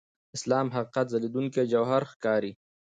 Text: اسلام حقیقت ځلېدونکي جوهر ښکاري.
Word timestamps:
اسلام 0.37 0.67
حقیقت 0.75 1.05
ځلېدونکي 1.11 1.61
جوهر 1.73 2.01
ښکاري. 2.11 2.51